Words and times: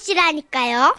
해보시라니까요. 0.00 0.94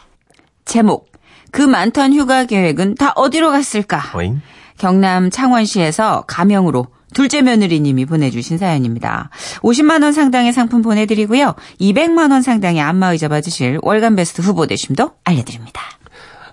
제목 0.66 1.12
그 1.52 1.62
많던 1.62 2.14
휴가 2.14 2.46
계획은 2.46 2.96
다 2.96 3.12
어디로 3.16 3.52
갔을까? 3.52 4.02
어잉? 4.14 4.42
경남 4.78 5.30
창원시에서 5.30 6.24
가명으로 6.28 6.88
둘째 7.14 7.42
며느리님이 7.42 8.06
보내주신 8.06 8.58
사연입니다. 8.58 9.30
50만 9.62 10.04
원 10.04 10.14
상당의 10.14 10.54
상품 10.54 10.82
보내드리고요. 10.82 11.56
200만 11.80 12.32
원 12.32 12.42
상당의 12.42 12.82
안마의자 12.82 13.28
받으실 13.28 13.80
월간 13.82 14.16
베스트 14.16 14.42
후보 14.42 14.66
되심도 14.66 15.12
알려드립니다. 15.26 15.82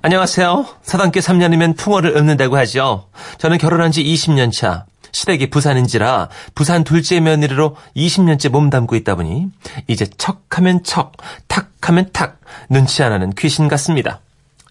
안녕하세요. 0.02 0.66
사단계 0.82 1.20
3년이면 1.20 1.76
풍어를 1.76 2.16
읊는다고 2.16 2.56
하죠. 2.58 3.08
저는 3.38 3.58
결혼한 3.58 3.92
지 3.92 4.02
20년 4.02 4.52
차. 4.52 4.86
시댁이 5.12 5.50
부산인지라 5.50 6.28
부산 6.54 6.84
둘째 6.84 7.20
며느리로 7.20 7.76
20년째 7.96 8.50
몸담고 8.50 8.96
있다 8.96 9.14
보니 9.14 9.46
이제 9.86 10.06
척하면 10.18 10.84
척, 10.84 11.12
탁하면 11.46 12.10
탁 12.12 12.40
눈치 12.68 13.02
안 13.02 13.12
하는 13.12 13.32
귀신 13.32 13.68
같습니다. 13.68 14.20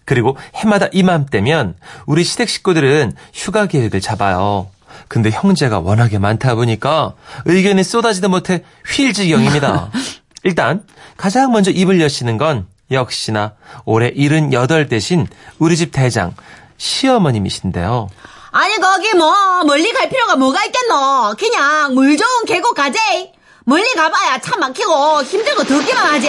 그리고 0.04 0.36
해마다 0.54 0.86
이맘때면 0.92 1.74
우리 2.06 2.24
시댁 2.24 2.48
식구들은 2.48 3.12
휴가 3.34 3.66
계획을 3.66 4.00
잡아요. 4.00 4.68
근데 5.06 5.30
형제가 5.30 5.80
워낙에 5.80 6.18
많다 6.18 6.54
보니까 6.54 7.14
의견이 7.44 7.84
쏟아지도 7.84 8.28
못해 8.28 8.64
휠지경입니다. 8.86 9.90
일단 10.44 10.82
가장 11.16 11.52
먼저 11.52 11.70
입을 11.70 12.00
여시는 12.00 12.38
건 12.38 12.66
역시나 12.90 13.52
올해 13.84 14.10
78 14.14 14.88
대신 14.88 15.26
우리 15.58 15.76
집 15.76 15.92
대장 15.92 16.34
시어머님이신데요. 16.78 18.08
아니 18.58 18.74
거기 18.78 19.14
뭐 19.14 19.62
멀리 19.62 19.92
갈 19.92 20.08
필요가 20.08 20.34
뭐가 20.34 20.64
있겠노 20.64 21.34
그냥 21.38 21.94
물 21.94 22.16
좋은 22.16 22.44
계곡 22.44 22.74
가재 22.74 22.98
멀리 23.64 23.94
가봐야 23.94 24.38
차 24.38 24.56
막히고 24.56 25.22
힘들고 25.22 25.62
덥기만 25.62 26.06
하지 26.14 26.28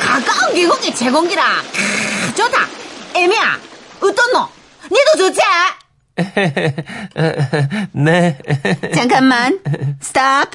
가까운 0.00 0.52
계곡이 0.52 0.92
최곤기라 0.92 1.42
크, 1.72 2.34
좋다 2.34 2.66
애미야 3.14 3.60
어떻노 4.00 4.48
니도 4.90 5.16
좋지? 5.16 5.40
네. 7.92 8.38
잠깐만. 8.94 9.60
스탑. 10.00 10.50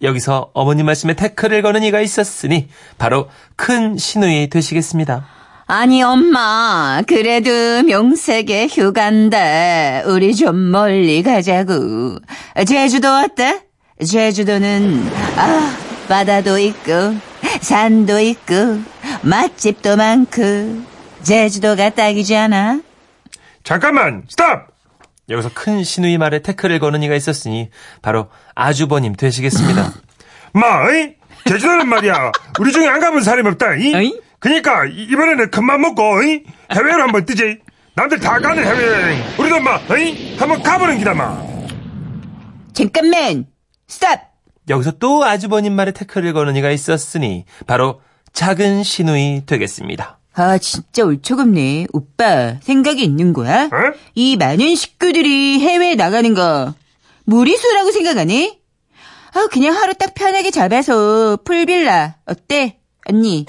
여기서 0.00 0.52
어머님 0.54 0.86
말씀에 0.86 1.14
태클을 1.14 1.62
거는 1.62 1.82
이가 1.82 2.00
있었으니 2.00 2.68
바로 2.96 3.28
큰 3.56 3.98
시누이 3.98 4.48
되시겠습니다. 4.48 5.35
아니 5.68 6.00
엄마 6.02 7.02
그래도 7.08 7.50
명색이 7.82 8.68
휴가인데 8.68 10.04
우리 10.06 10.34
좀 10.34 10.70
멀리 10.70 11.22
가자고. 11.22 12.18
제주도 12.66 13.08
어때? 13.08 13.62
제주도는 14.04 15.10
아 15.36 15.76
바다도 16.08 16.58
있고 16.58 16.92
산도 17.60 18.20
있고 18.20 18.54
맛집도 19.22 19.96
많고 19.96 20.82
제주도가 21.22 21.90
딱이지 21.90 22.36
않아? 22.36 22.80
잠깐만, 23.64 24.22
스탑! 24.28 24.68
여기서 25.28 25.50
큰 25.52 25.82
신우이 25.82 26.18
말에 26.18 26.38
태클을 26.42 26.78
거는 26.78 27.02
이가 27.02 27.16
있었으니 27.16 27.70
바로 28.00 28.28
아주버님 28.54 29.16
되시겠습니다. 29.16 29.92
마, 30.54 30.86
어이? 30.86 31.14
제주도는 31.48 31.88
말이야. 31.88 32.30
우리 32.60 32.70
중에 32.70 32.86
안 32.86 33.00
가본 33.00 33.22
사람이 33.22 33.48
없다, 33.48 33.74
이? 33.74 33.92
어이? 33.92 34.25
그니까, 34.38 34.84
이- 34.86 35.04
이번에는 35.10 35.50
큰맘 35.50 35.80
먹고, 35.80 36.02
어이? 36.18 36.42
해외로 36.72 37.02
한번 37.02 37.24
뜨지. 37.24 37.58
남들 37.94 38.20
다 38.20 38.38
가는 38.38 38.62
해외여행. 38.64 39.22
우리도 39.38 39.60
마, 39.60 39.80
어이? 39.90 40.36
한번 40.36 40.62
가보는 40.62 40.98
기다, 40.98 41.14
마. 41.14 41.42
잠깐만. 42.72 43.46
스탑. 43.88 44.20
여기서 44.68 44.92
또 44.98 45.24
아주버님 45.24 45.72
말에 45.74 45.92
태클을 45.92 46.32
거는 46.32 46.56
이가 46.56 46.70
있었으니 46.70 47.44
바로 47.66 48.00
작은 48.32 48.82
신우이 48.82 49.42
되겠습니다. 49.46 50.18
아 50.34 50.58
진짜 50.58 51.04
울초겁네. 51.04 51.86
오빠 51.92 52.56
생각이 52.60 53.02
있는 53.02 53.32
거야? 53.32 53.66
어? 53.66 53.92
이 54.14 54.36
많은 54.36 54.74
식구들이 54.74 55.60
해외에 55.60 55.94
나가는 55.94 56.34
거 56.34 56.74
무리수라고 57.24 57.92
생각하니? 57.92 58.58
아 59.34 59.46
그냥 59.52 59.74
하루 59.76 59.94
딱 59.94 60.14
편하게 60.14 60.50
잡아서 60.50 61.38
풀빌라 61.44 62.16
어때 62.26 62.78
언니? 63.08 63.46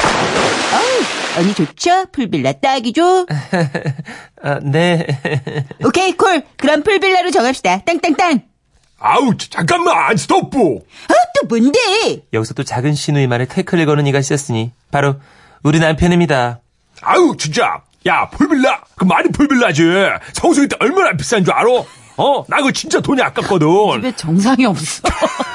어우 0.73 1.39
언니 1.41 1.53
좋죠? 1.53 2.05
풀빌라 2.11 2.53
딱이죠? 2.53 3.25
아, 4.43 4.59
네. 4.63 5.05
오케이 5.85 6.11
콜 6.17 6.43
그럼 6.57 6.83
풀빌라로 6.83 7.31
정합시다. 7.31 7.79
땅땅땅. 7.85 8.41
아우, 8.99 9.37
자- 9.37 9.47
잠깐만, 9.51 10.17
스톱! 10.17 10.53
아 10.55 11.13
또 11.39 11.45
뭔데? 11.47 11.79
여기서 12.33 12.55
또 12.55 12.63
작은 12.63 12.95
시누이 12.95 13.27
말에 13.27 13.45
태클을 13.45 13.85
거는 13.85 14.07
이가 14.07 14.17
있었으니 14.19 14.71
바로 14.89 15.17
우리 15.61 15.79
남편입니다. 15.79 16.61
아우, 17.01 17.37
진짜. 17.37 17.81
야, 18.07 18.27
풀빌라. 18.29 18.83
그 18.95 19.05
말이 19.05 19.29
풀빌라지. 19.29 19.83
성수기 20.33 20.67
때 20.69 20.77
얼마나 20.79 21.15
비싼 21.15 21.45
줄 21.45 21.53
알아? 21.53 21.69
어? 22.17 22.43
나 22.47 22.57
그거 22.57 22.71
진짜 22.71 22.99
돈이 22.99 23.21
아깝거든. 23.21 23.67
왜 24.01 24.11
정상이 24.15 24.65
없어? 24.65 25.03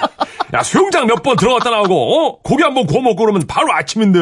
야, 0.55 0.63
수영장 0.63 1.07
몇 1.07 1.23
번 1.23 1.37
들어갔다 1.37 1.71
나오고, 1.71 1.95
어? 1.95 2.39
고기 2.43 2.63
한 2.63 2.75
번 2.75 2.87
구워 2.87 3.01
먹고 3.03 3.17
그러면 3.17 3.47
바로 3.47 3.73
아침인데. 3.73 4.19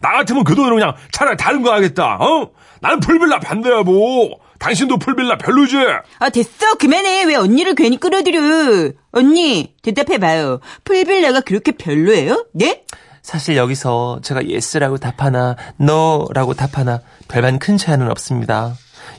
나 0.00 0.12
같으면 0.12 0.42
그 0.44 0.54
돈으로 0.54 0.74
그냥 0.76 0.94
차라리 1.12 1.36
다른 1.36 1.62
거 1.62 1.72
하겠다, 1.72 2.16
어? 2.20 2.50
나는 2.80 3.00
풀빌라 3.00 3.40
반대야, 3.40 3.82
뭐. 3.82 4.38
당신도 4.58 4.98
풀빌라 4.98 5.38
별로지? 5.38 5.76
아 6.18 6.28
됐어 6.28 6.74
그만해 6.78 7.24
왜 7.24 7.34
언니를 7.34 7.74
괜히 7.74 7.96
끌어들여? 7.98 8.92
언니 9.12 9.74
대답해봐요. 9.82 10.60
풀빌라가 10.84 11.40
그렇게 11.40 11.72
별로예요? 11.72 12.44
네? 12.52 12.82
사실 13.22 13.56
여기서 13.56 14.20
제가 14.22 14.44
yes라고 14.46 14.98
답하나 14.98 15.56
no라고 15.78 16.52
답하나 16.54 17.00
별반 17.28 17.58
큰 17.58 17.78
차이는 17.78 18.10
없습니다. 18.10 18.74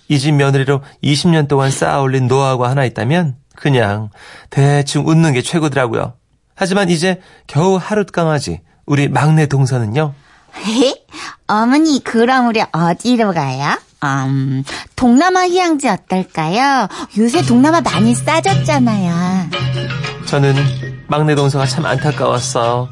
이 0.09 0.19
집 0.19 0.33
며느리로 0.33 0.81
20년 1.03 1.47
동안 1.47 1.71
쌓아올린 1.71 2.27
노하우가 2.27 2.69
하나 2.69 2.85
있다면 2.85 3.35
그냥 3.55 4.09
대충 4.51 5.07
웃는 5.07 5.33
게 5.33 5.41
최고더라고요. 5.41 6.13
하지만 6.61 6.91
이제 6.91 7.19
겨우 7.47 7.79
하루 7.81 8.05
강아지 8.05 8.61
우리 8.85 9.07
막내 9.07 9.47
동서는요. 9.47 10.13
어머니, 11.47 12.03
그럼 12.03 12.49
우리 12.49 12.61
어디로 12.71 13.33
가요? 13.33 13.79
음, 14.03 14.63
동남아 14.95 15.47
휴양지 15.47 15.89
어떨까요? 15.89 16.87
요새 17.17 17.41
동남아 17.41 17.81
많이 17.81 18.13
싸졌잖아요. 18.13 19.49
저는 20.27 20.53
막내 21.07 21.33
동서가 21.33 21.65
참 21.65 21.87
안타까웠어요. 21.87 22.89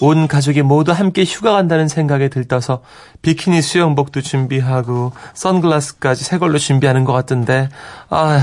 온 0.00 0.28
가족이 0.28 0.60
모두 0.60 0.92
함께 0.92 1.24
휴가 1.24 1.52
간다는 1.52 1.88
생각에 1.88 2.28
들떠서 2.28 2.82
비키니 3.22 3.62
수영복도 3.62 4.20
준비하고 4.20 5.12
선글라스까지 5.32 6.22
새 6.22 6.36
걸로 6.36 6.58
준비하는 6.58 7.04
것 7.04 7.14
같던데 7.14 7.70
아휴 8.10 8.42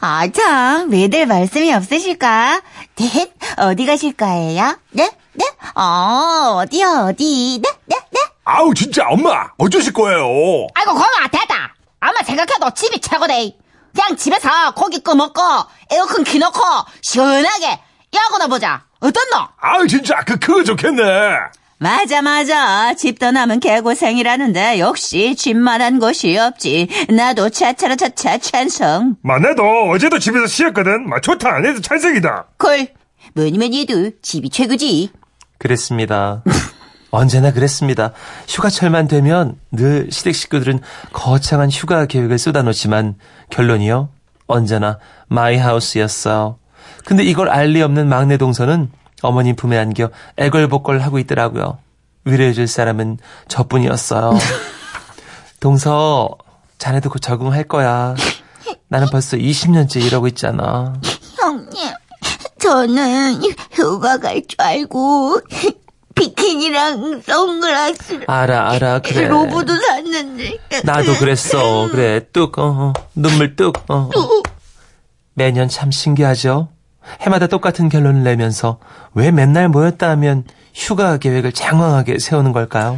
아, 0.00 0.26
참, 0.28 0.90
왜들 0.90 1.26
말씀이 1.26 1.72
없으실까? 1.72 2.62
네? 2.96 3.32
어디 3.58 3.86
가실 3.86 4.12
거예요? 4.12 4.78
네? 4.90 5.10
네? 5.32 5.44
어, 5.74 6.60
어디요, 6.62 7.06
어디? 7.10 7.60
네? 7.62 7.68
네? 7.86 7.96
네? 8.10 8.20
아우, 8.44 8.74
진짜, 8.74 9.06
엄마. 9.08 9.48
어쩌실 9.58 9.92
거예요? 9.92 10.66
아이고, 10.74 10.92
고마, 10.92 11.28
됐다. 11.30 11.74
아마 12.00 12.22
생각해도 12.22 12.70
집이 12.74 13.00
최고대. 13.00 13.56
그냥 13.94 14.16
집에서 14.16 14.72
고기 14.74 15.02
꺼 15.02 15.14
먹고, 15.14 15.40
에어컨 15.90 16.24
켜놓고, 16.24 16.60
시원하게, 17.00 17.78
야구나 18.14 18.46
보자. 18.46 18.84
어떻노? 19.00 19.48
아우, 19.60 19.86
진짜, 19.86 20.20
그, 20.24 20.38
그거 20.38 20.62
좋겠네. 20.64 21.02
맞아, 21.84 22.22
맞아. 22.22 22.94
집 22.94 23.18
떠나면 23.18 23.60
개고생이라는데 23.60 24.78
역시 24.78 25.36
집만한 25.36 25.98
곳이 25.98 26.34
없지. 26.34 26.88
나도 27.10 27.50
차차라 27.50 27.94
차차 27.96 28.38
찬성. 28.38 29.16
마, 29.20 29.38
내도 29.38 29.62
어제도 29.90 30.18
집에서 30.18 30.46
쉬었거든. 30.46 31.06
마, 31.06 31.20
좋다. 31.20 31.60
내도 31.60 31.82
찬성이다. 31.82 32.46
콜. 32.56 32.86
뭐니 33.34 33.58
뭐니 33.58 33.80
해도 33.80 34.12
집이 34.22 34.48
최고지. 34.48 35.10
그랬습니다. 35.58 36.42
언제나 37.10 37.52
그랬습니다. 37.52 38.12
휴가철만 38.48 39.06
되면 39.06 39.58
늘 39.70 40.08
시댁 40.10 40.34
식구들은 40.34 40.80
거창한 41.12 41.70
휴가 41.70 42.06
계획을 42.06 42.38
쏟아놓지만 42.38 43.16
결론이요. 43.50 44.08
언제나 44.46 44.98
my 45.28 45.58
house였어요. 45.58 46.58
근데 47.04 47.24
이걸 47.24 47.50
알리 47.50 47.82
없는 47.82 48.08
막내 48.08 48.38
동서는 48.38 48.88
어머님 49.26 49.56
품에 49.56 49.78
안겨 49.78 50.10
애걸복걸 50.36 51.00
하고 51.00 51.18
있더라고요. 51.18 51.78
위로해줄 52.24 52.66
사람은 52.68 53.18
저뿐이었어요. 53.48 54.32
동서, 55.60 56.28
자네도 56.78 57.10
곧 57.10 57.18
적응할 57.20 57.64
거야. 57.64 58.14
나는 58.88 59.08
벌써 59.10 59.36
20년째 59.36 60.02
이러고 60.04 60.26
있잖아. 60.28 60.94
형님, 61.40 61.70
저는 62.58 63.42
휴가 63.72 64.18
갈 64.18 64.42
줄 64.46 64.60
알고, 64.60 65.40
비키니랑 66.14 67.22
선글라스를, 67.22 68.24
알아, 68.28 68.70
알아, 68.72 68.98
그래. 69.00 69.26
로브도 69.26 69.74
샀는데. 69.76 70.58
나도 70.84 71.14
그랬어. 71.18 71.88
그래, 71.90 72.20
뚝, 72.32 72.58
어, 72.58 72.92
눈물 73.14 73.56
뚝, 73.56 73.74
어. 73.90 74.10
매년 75.34 75.68
참 75.68 75.90
신기하죠? 75.90 76.68
해마다 77.20 77.46
똑같은 77.46 77.88
결론을 77.88 78.22
내면서 78.22 78.78
왜 79.14 79.30
맨날 79.30 79.68
모였다 79.68 80.08
하면 80.10 80.44
휴가 80.74 81.18
계획을 81.18 81.52
장황하게 81.52 82.18
세우는 82.18 82.52
걸까요? 82.52 82.96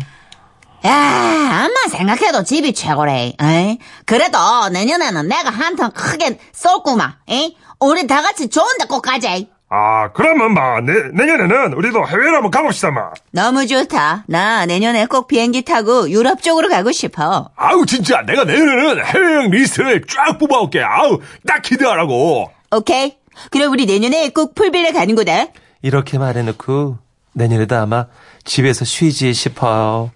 야, 0.86 0.92
암만 0.92 1.88
생각해도 1.90 2.44
집이 2.44 2.72
최고래. 2.74 3.34
에이? 3.42 3.78
그래도 4.04 4.38
내년에는 4.72 5.26
내가 5.28 5.50
한턱 5.50 5.90
크게 5.92 6.38
쏠구만. 6.52 7.14
에이? 7.28 7.56
우리 7.80 8.06
다 8.06 8.22
같이 8.22 8.48
좋은 8.48 8.66
데 8.78 8.86
꼭 8.86 9.02
가자. 9.02 9.36
아, 9.68 10.12
그러면 10.12 10.54
마, 10.54 10.80
내, 10.80 10.92
내년에는 11.12 11.72
우리도 11.72 12.06
해외로 12.06 12.36
한번 12.36 12.52
가봅시다, 12.52 12.92
마. 12.92 13.10
너무 13.32 13.66
좋다. 13.66 14.24
나 14.28 14.64
내년에 14.64 15.06
꼭 15.06 15.26
비행기 15.26 15.62
타고 15.62 16.08
유럽 16.08 16.40
쪽으로 16.40 16.68
가고 16.68 16.92
싶어. 16.92 17.50
아우, 17.56 17.84
진짜, 17.84 18.22
내가 18.22 18.44
내년에는 18.44 19.04
해외여행 19.04 19.50
리스트를 19.50 20.04
쫙 20.06 20.38
뽑아올게. 20.38 20.82
아우, 20.84 21.18
딱 21.46 21.62
기대하라고. 21.62 22.48
오케이. 22.70 23.16
그럼 23.50 23.72
우리 23.72 23.86
내년에 23.86 24.30
꼭 24.30 24.54
풀빌라 24.54 24.92
가는 24.92 25.14
거다. 25.14 25.46
이렇게 25.82 26.18
말해놓고 26.18 26.98
내년에도 27.32 27.76
아마 27.76 28.06
집에서 28.44 28.84
쉬지 28.84 29.34
싶어요. 29.34 30.10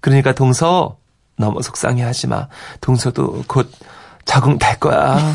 그러니까 0.00 0.32
동서 0.32 0.96
너무 1.36 1.62
속상해하지 1.62 2.28
마. 2.28 2.48
동서도 2.80 3.44
곧 3.46 3.70
적응 4.24 4.58
될 4.58 4.78
거야. 4.78 5.18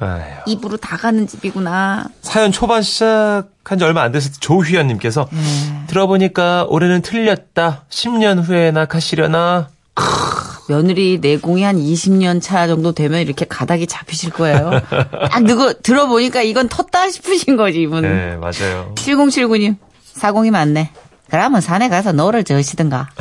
아휴. 0.00 0.22
입으로 0.46 0.76
다 0.76 0.96
가는 0.96 1.26
집이구나. 1.26 2.06
사연 2.20 2.52
초반 2.52 2.82
시작한 2.82 3.78
지 3.78 3.84
얼마 3.84 4.02
안 4.02 4.12
됐을 4.12 4.32
때 4.32 4.36
조휘연님께서 4.40 5.28
들어보니까 5.86 6.66
올해는 6.68 7.02
틀렸다. 7.02 7.84
10년 7.88 8.42
후에나 8.46 8.86
가시려나. 8.86 9.68
며느리 10.68 11.18
내공이 11.20 11.62
한 11.62 11.76
20년 11.76 12.40
차 12.40 12.66
정도 12.66 12.92
되면 12.92 13.20
이렇게 13.20 13.44
가닥이 13.44 13.86
잡히실 13.86 14.30
거예요. 14.30 14.70
딱 15.30 15.42
누구 15.44 15.74
들어보니까 15.82 16.42
이건 16.42 16.68
텄다 16.68 17.10
싶으신 17.12 17.56
거지, 17.56 17.82
이분은. 17.82 18.02
네, 18.10 18.36
맞아요. 18.36 18.92
7079님, 18.94 19.76
사공이 20.02 20.50
많네. 20.50 20.90
그러면 21.30 21.60
산에 21.60 21.88
가서 21.88 22.12
노를 22.12 22.44
저으시든가. 22.44 23.08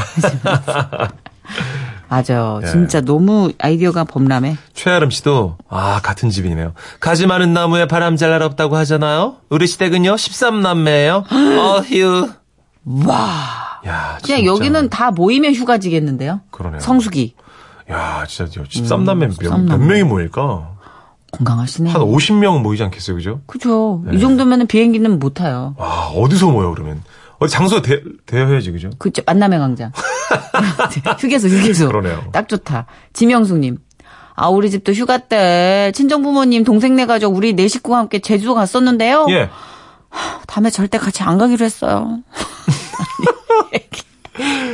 맞아요. 2.09 2.59
네. 2.61 2.69
진짜 2.69 3.01
너무 3.01 3.51
아이디어가 3.59 4.03
범람해. 4.03 4.55
최아름 4.73 5.09
씨도 5.09 5.57
아 5.67 5.99
같은 6.03 6.29
집이네요. 6.29 6.73
가지 6.99 7.25
많은 7.25 7.53
나무에 7.53 7.87
바람 7.87 8.15
잘 8.17 8.29
날 8.29 8.43
없다고 8.43 8.75
하잖아요. 8.77 9.37
우리 9.49 9.65
시댁은요 9.67 10.13
13남매예요. 10.15 11.23
어휴. 11.57 12.29
와. 13.07 13.72
야, 13.85 14.17
그냥 14.23 14.39
진짜. 14.39 14.45
여기는 14.45 14.89
다 14.89 15.11
모이면 15.11 15.53
휴가지겠는데요? 15.53 16.41
그러네요. 16.51 16.79
성수기. 16.79 17.35
야, 17.91 18.25
진짜 18.27 18.61
13남매 18.63 19.17
몇, 19.27 19.29
13몇 19.37 19.61
남매. 19.63 19.85
명이 19.85 20.03
모일까? 20.03 20.71
건강하시네. 21.33 21.89
한 21.89 22.01
50명 22.01 22.61
모이지 22.61 22.83
않겠어요, 22.83 23.15
그죠? 23.17 23.41
그죠. 23.47 24.03
네. 24.05 24.15
이 24.15 24.19
정도면 24.19 24.67
비행기는 24.67 25.19
못 25.19 25.33
타요. 25.33 25.75
와, 25.77 26.07
어디서 26.09 26.49
모여 26.51 26.71
그러면? 26.71 27.03
어디 27.39 27.51
장소 27.51 27.81
대, 27.81 28.01
대여해야지, 28.25 28.71
그죠? 28.71 28.89
그죠. 28.99 29.21
만남의 29.25 29.59
광장. 29.59 29.91
휴게소, 31.19 31.47
휴게소. 31.49 31.87
그러네요. 31.87 32.23
딱 32.31 32.47
좋다. 32.47 32.85
지명숙님. 33.13 33.79
아, 34.35 34.47
우리 34.47 34.71
집도 34.71 34.93
휴가 34.93 35.17
때 35.17 35.91
친정부모님, 35.93 36.63
동생네 36.63 37.05
가족, 37.05 37.35
우리 37.35 37.53
네 37.53 37.67
식구와 37.67 37.99
함께 37.99 38.19
제주도 38.19 38.53
갔었는데요. 38.55 39.27
예. 39.29 39.49
다음에 40.47 40.69
절대 40.69 40.97
같이 40.97 41.21
안 41.23 41.37
가기로 41.37 41.65
했어요. 41.65 42.19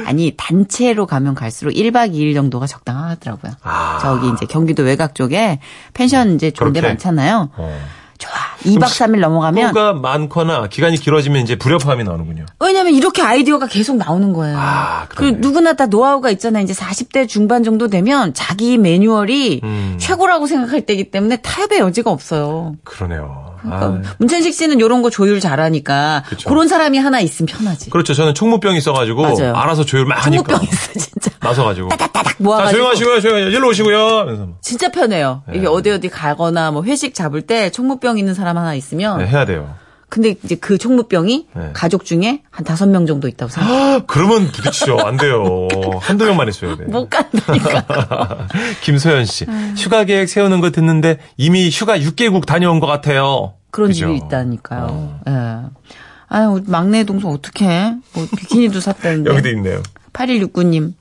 아니, 0.05 0.33
단체로 0.37 1.05
가면 1.05 1.35
갈수록 1.35 1.71
1박 1.71 2.13
2일 2.13 2.33
정도가 2.33 2.65
적당하더라고요. 2.65 3.53
아. 3.61 3.99
저기 4.01 4.29
이제 4.29 4.45
경기도 4.45 4.83
외곽 4.83 5.15
쪽에 5.15 5.59
펜션 5.93 6.35
이제 6.35 6.51
좋은 6.51 6.73
데? 6.73 6.81
많잖아요. 6.81 7.49
어. 7.55 7.79
좋아. 8.17 8.31
2박 8.65 8.83
3일 8.83 9.19
넘어가면 9.19 9.69
휴가 9.69 9.93
많거나 9.93 10.67
기간이 10.67 10.97
길어지면 10.97 11.41
이제 11.41 11.55
불협화음이 11.55 12.03
나오는군요. 12.03 12.45
왜냐면 12.59 12.93
이렇게 12.93 13.21
아이디어가 13.21 13.67
계속 13.67 13.95
나오는 13.95 14.33
거예요. 14.33 14.57
아, 14.59 15.05
그. 15.07 15.23
누구나 15.37 15.73
다 15.73 15.85
노하우가 15.85 16.29
있잖아요. 16.31 16.63
이제 16.63 16.73
40대 16.73 17.29
중반 17.29 17.63
정도 17.63 17.87
되면 17.87 18.33
자기 18.33 18.77
매뉴얼이 18.77 19.61
음. 19.63 19.95
최고라고 19.99 20.47
생각할 20.47 20.85
때이기 20.85 21.11
때문에 21.11 21.37
타협의 21.37 21.79
여지가 21.79 22.11
없어요. 22.11 22.75
그러네요. 22.83 23.55
그러니까 23.61 23.85
아. 23.87 24.13
문천식 24.17 24.53
씨는 24.53 24.79
이런 24.79 25.01
거 25.01 25.09
조율 25.09 25.39
잘하니까 25.39 26.23
그쵸. 26.27 26.49
그런 26.49 26.67
사람이 26.67 26.97
하나 26.97 27.19
있으면 27.19 27.47
편하지. 27.47 27.89
그렇죠. 27.89 28.13
저는 28.13 28.33
총무병이 28.33 28.77
있어가지고 28.77 29.21
맞아요. 29.21 29.55
알아서 29.55 29.83
조율 29.85 30.05
막 30.05 30.25
하니까. 30.25 30.43
충무병 30.43 30.63
있어 30.63 30.93
진짜. 30.93 31.31
나서가지고. 31.41 31.89
따닥따닥 31.89 32.33
자, 32.33 32.43
모아가지고. 32.43 32.77
조용하시고요, 32.77 33.21
조용하시고요. 33.21 33.57
일로 33.57 33.69
오시고요. 33.69 34.07
하면서 34.19 34.45
막. 34.45 34.61
진짜 34.61 34.89
편해요. 34.89 35.43
이게 35.49 35.61
네. 35.61 35.67
어디 35.67 35.89
어디 35.91 36.09
가거나 36.09 36.71
뭐 36.71 36.83
회식 36.83 37.13
잡을 37.13 37.41
때 37.43 37.69
총무병 37.71 38.17
있는 38.17 38.33
사람 38.33 38.57
하나 38.57 38.73
있으면 38.75 39.17
네, 39.19 39.27
해야 39.27 39.45
돼요. 39.45 39.73
근데 40.09 40.35
이제 40.43 40.55
그 40.55 40.77
총무병이 40.77 41.47
네. 41.55 41.69
가족 41.73 42.03
중에 42.03 42.41
한 42.49 42.65
다섯 42.65 42.87
명 42.87 43.05
정도 43.05 43.27
있다고 43.27 43.51
생각해. 43.51 43.93
아, 43.93 44.01
그러면 44.07 44.47
부딪히죠. 44.51 44.97
안 44.99 45.17
돼요. 45.17 45.67
한두 46.01 46.25
명만 46.25 46.49
있어야 46.49 46.75
돼. 46.75 46.85
못 46.85 47.09
간다니까. 47.09 48.47
김소연 48.81 49.25
씨. 49.25 49.45
음. 49.47 49.75
휴가 49.77 50.03
계획 50.03 50.27
세우는 50.27 50.61
거 50.61 50.71
듣는데 50.71 51.19
이미 51.37 51.69
휴가 51.69 51.97
6개국 51.97 52.45
다녀온 52.45 52.79
것 52.79 52.87
같아요. 52.87 53.53
그런 53.71 53.89
그죠? 53.89 54.07
집이 54.07 54.25
있다니까요. 54.25 54.87
어. 54.89 55.21
예. 55.27 55.69
아유, 56.27 56.49
우리 56.49 56.63
막내 56.65 57.03
동서 57.03 57.29
어떡해? 57.29 57.95
뭐 58.13 58.27
비키니도 58.37 58.79
샀다는데. 58.79 59.29
여기도 59.29 59.49
있네요. 59.49 59.81
8169님. 60.13 60.93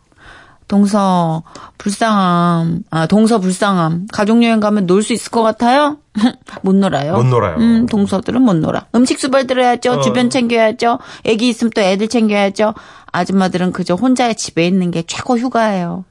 동서 0.69 1.43
불쌍함. 1.79 2.83
아, 2.91 3.07
동서 3.07 3.39
불쌍함. 3.41 4.07
가족 4.13 4.43
여행 4.43 4.61
가면 4.61 4.87
놀 4.87 5.03
수 5.03 5.13
있을 5.15 5.31
것 5.31 5.43
같아요? 5.43 5.97
못 6.63 6.75
놀아요. 6.75 7.15
못 7.17 7.25
놀아요. 7.25 7.57
음, 7.57 7.87
동서들은 7.87 8.43
못 8.43 8.55
놀아. 8.57 8.85
음식 8.95 9.19
수발 9.19 9.47
들어야죠. 9.47 9.93
어. 9.93 10.01
주변 10.03 10.29
챙겨야죠. 10.31 10.99
애기 11.25 11.49
있으면 11.49 11.71
또 11.75 11.81
애들 11.81 12.09
챙겨야죠. 12.09 12.75
아줌마들은 13.11 13.73
그저 13.73 13.95
혼자 13.95 14.33
집에 14.35 14.67
있는 14.67 14.91
게 14.91 15.03
최고 15.03 15.39
휴가예요. 15.39 16.05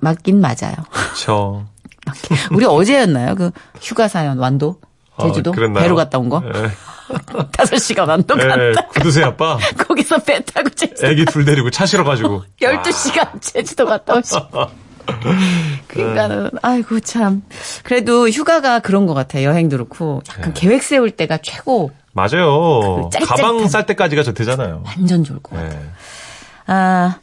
맞긴 0.00 0.40
맞아요. 0.40 0.74
저. 1.16 1.64
우리 2.52 2.64
어제였나요? 2.64 3.34
그 3.34 3.50
휴가 3.82 4.06
사연 4.08 4.38
완도 4.38 4.76
제주도 5.20 5.50
어? 5.50 5.54
배로 5.74 5.96
갔다 5.96 6.18
온 6.18 6.28
거. 6.28 6.42
예. 6.46 6.70
다섯 7.52 7.76
시간 7.78 8.08
완도 8.08 8.36
예, 8.40 8.46
갔다. 8.72 8.88
구두쇠 8.88 9.22
아빠. 9.24 9.58
거기서 9.78 10.18
배 10.18 10.42
타고 10.44 10.68
제주도 10.70 11.06
애기 11.06 11.24
둘 11.24 11.44
데리고 11.44 11.70
차 11.70 11.86
실어가지고. 11.86 12.44
12시간 12.60 13.40
제주도 13.40 13.86
갔다 13.86 14.14
오시고. 14.16 14.88
그러니까는 15.88 16.50
아이고 16.62 17.00
참. 17.00 17.42
그래도 17.82 18.28
휴가가 18.28 18.78
그런 18.80 19.06
것 19.06 19.14
같아요. 19.14 19.48
여행도 19.48 19.76
그렇고 19.76 20.22
약간 20.28 20.52
계획 20.54 20.82
세울 20.82 21.10
때가 21.10 21.38
최고 21.38 21.90
맞아요. 22.12 23.08
그. 23.10 23.24
가방 23.24 23.66
쌀 23.68 23.86
때까지가 23.86 24.22
좋대잖아요. 24.22 24.82
완전 24.84 25.24
좋을 25.24 25.38
것 25.42 25.56
같아요. 25.56 25.80
예. 25.80 25.88
아 26.66 27.18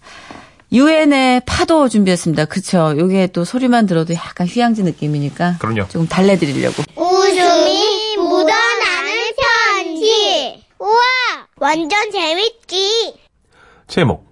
유엔의 0.71 1.41
파도 1.45 1.87
준비했습니다. 1.87 2.45
그쵸? 2.45 2.95
요게 2.97 3.27
또 3.27 3.45
소리만 3.45 3.85
들어도 3.85 4.13
약간 4.15 4.47
휴양지 4.47 4.81
느낌이니까 4.83 5.57
그럼요. 5.59 5.87
조금 5.87 6.07
달래드리려고. 6.07 6.81
웃음이 6.95 7.35
묻어나는 7.35 7.94
편지. 10.05 10.63
우와, 10.77 10.99
완전 11.57 12.11
재밌지. 12.11 13.15
제목 13.87 14.25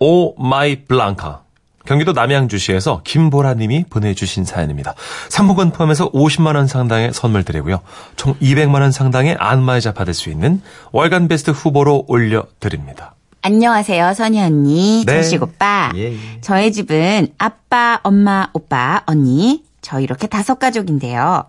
oh 0.00 0.34
my 0.42 0.84
블랑카 0.84 1.42
경기도 1.84 2.12
남양주시에서 2.12 3.02
김보라님이 3.04 3.84
보내주신 3.90 4.44
사연입니다. 4.44 4.94
상품권 5.28 5.72
포함해서 5.72 6.10
50만 6.12 6.56
원 6.56 6.66
상당의 6.66 7.12
선물 7.12 7.44
드리고요. 7.44 7.80
총 8.16 8.34
200만 8.36 8.80
원 8.80 8.92
상당의 8.92 9.36
안마의자 9.38 9.92
받을 9.92 10.14
수 10.14 10.30
있는 10.30 10.62
월간 10.92 11.28
베스트 11.28 11.50
후보로 11.50 12.04
올려드립니다. 12.08 13.14
안녕하세요, 13.42 14.12
선희 14.14 14.40
언니, 14.40 15.04
네. 15.06 15.22
조식 15.22 15.42
오빠. 15.42 15.90
예, 15.94 16.12
예. 16.12 16.40
저희 16.42 16.72
집은 16.72 17.28
아빠, 17.38 17.98
엄마, 18.02 18.48
오빠, 18.52 19.02
언니, 19.06 19.64
저 19.80 19.98
이렇게 20.00 20.26
다섯 20.26 20.58
가족인데요. 20.58 21.44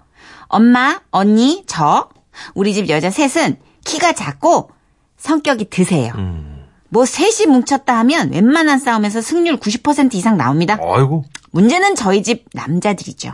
엄마, 0.47 1.01
언니, 1.11 1.63
저, 1.67 2.07
우리 2.53 2.73
집 2.73 2.87
여자 2.89 3.09
셋은 3.09 3.57
키가 3.85 4.13
작고 4.13 4.69
성격이 5.17 5.69
드세요. 5.69 6.13
음. 6.15 6.65
뭐 6.89 7.05
셋이 7.05 7.47
뭉쳤다 7.49 7.97
하면 7.99 8.31
웬만한 8.33 8.79
싸움에서 8.79 9.21
승률 9.21 9.57
90% 9.57 10.13
이상 10.15 10.37
나옵니다. 10.37 10.77
아이고 10.81 11.23
문제는 11.51 11.95
저희 11.95 12.21
집 12.23 12.45
남자들이죠. 12.53 13.33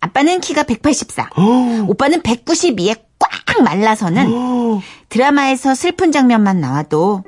아빠는 0.00 0.40
키가 0.40 0.62
184, 0.62 1.28
오빠는 1.86 2.22
192에 2.22 2.98
꽉 3.18 3.62
말라서는 3.62 4.80
드라마에서 5.10 5.74
슬픈 5.74 6.10
장면만 6.10 6.58
나와도 6.58 7.22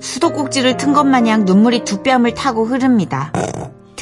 수도꼭지를 0.00 0.76
튼 0.76 0.92
것 0.92 1.04
마냥 1.04 1.44
눈물이 1.44 1.84
두 1.84 2.02
뺨을 2.02 2.34
타고 2.34 2.64
흐릅니다. 2.64 3.32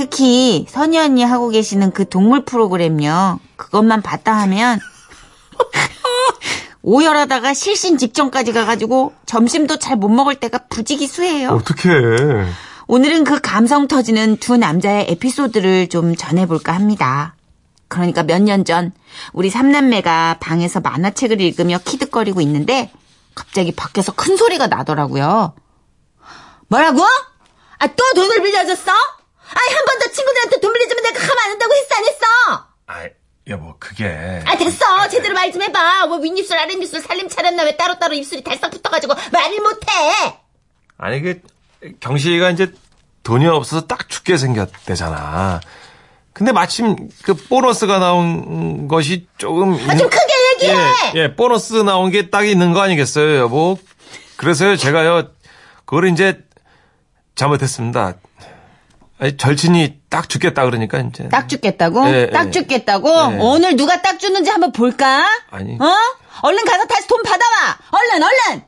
특히 0.01 0.65
선희 0.67 0.97
언니 0.99 1.23
하고 1.23 1.51
계시는 1.51 1.91
그 1.93 2.09
동물 2.09 2.43
프로그램요. 2.47 3.39
그것만 3.57 4.01
봤다 4.01 4.33
하면 4.33 4.81
오열하다가 6.81 7.53
실신 7.53 7.99
직전까지 7.99 8.55
가가지고 8.55 9.13
점심도 9.27 9.77
잘 9.79 9.97
못 9.99 10.09
먹을 10.09 10.37
때가 10.37 10.61
부지기수예요. 10.71 11.51
어떡해 11.51 12.47
오늘은 12.87 13.25
그 13.25 13.41
감성 13.43 13.89
터지는 13.89 14.39
두 14.39 14.57
남자의 14.57 15.05
에피소드를 15.11 15.91
좀 15.91 16.17
전해볼까 16.17 16.73
합니다. 16.73 17.35
그러니까 17.89 18.23
몇 18.23 18.41
년 18.41 18.65
전 18.65 18.93
우리 19.35 19.51
삼남매가 19.51 20.39
방에서 20.41 20.81
만화책을 20.81 21.43
읽으며 21.43 21.77
키득거리고 21.85 22.41
있는데 22.41 22.91
갑자기 23.35 23.71
밖에서 23.73 24.13
큰 24.13 24.39
소리가 24.39 24.67
나더라고요. 24.69 25.55
뭐라고? 26.69 27.03
아, 27.03 27.87
또 27.87 28.15
돈을 28.15 28.43
빌려줬어? 28.43 28.93
아이, 29.53 29.75
한 29.75 29.85
번 29.85 29.99
더 29.99 30.13
친구들한테 30.13 30.61
돈 30.61 30.73
빌려주면 30.73 31.03
내가 31.03 31.19
가만 31.19 31.45
안 31.45 31.51
둔다고 31.51 31.75
했어, 31.75 31.87
안 31.97 32.05
했어? 32.05 32.27
아, 32.87 33.09
여보, 33.49 33.75
그게. 34.05 34.43
아, 34.47 34.57
됐어. 34.57 35.09
제대로 35.09 35.35
말 35.35 35.51
좀 35.53 35.63
해봐. 35.63 36.07
뭐 36.07 36.19
윗입술, 36.19 36.57
아랫입술 36.57 37.01
살림 37.01 37.29
차렸나 37.29 37.65
왜 37.65 37.77
따로따로 37.77 38.15
입술이 38.15 38.43
달싹 38.43 38.71
붙어가지고 38.71 39.15
말을 39.33 39.61
못해. 39.61 39.87
아니, 40.97 41.21
그, 41.21 41.41
경식이가 42.01 42.51
이제 42.51 42.73
돈이 43.23 43.47
없어서 43.47 43.87
딱 43.87 44.09
죽게 44.09 44.37
생겼대잖아. 44.37 45.61
근데 46.33 46.53
마침 46.53 47.09
그 47.23 47.35
보너스가 47.35 47.99
나온 47.99 48.87
것이 48.89 49.27
조금. 49.39 49.75
아, 49.75 49.97
좀 49.97 50.09
크게 50.09 50.33
얘기해. 50.63 50.75
예, 50.77 50.93
예, 51.17 51.35
보너스 51.37 51.75
나온 51.75 52.11
게 52.11 52.31
딱 52.31 52.47
있는 52.47 52.73
거 52.73 52.81
아니겠어요, 52.81 53.39
여보? 53.41 53.79
그래서요, 54.37 54.77
제가요, 54.77 55.29
그걸 55.85 56.09
이제 56.09 56.39
잘못했습니다. 57.35 58.15
아니, 59.21 59.37
절친이 59.37 60.01
딱 60.09 60.31
죽겠다 60.31 60.65
그러니까 60.65 60.99
이제. 60.99 61.29
딱 61.29 61.47
죽겠다고? 61.47 62.09
예, 62.09 62.31
딱 62.31 62.47
예. 62.47 62.51
죽겠다고? 62.51 63.09
예. 63.09 63.39
오늘 63.39 63.77
누가 63.77 64.01
딱 64.01 64.19
주는지 64.19 64.51
한번 64.51 64.73
볼까? 64.73 65.27
아니. 65.51 65.75
어? 65.75 65.87
얼른 66.43 66.65
가서 66.65 66.87
다시 66.87 67.07
돈 67.07 67.23
받아와! 67.23 67.77
얼른, 67.91 68.23
얼른! 68.23 68.63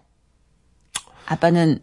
아빠는, 1.25 1.79